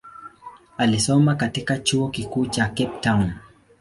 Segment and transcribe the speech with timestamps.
[0.77, 3.31] Alisoma katika chuo kikuu cha Cape Town.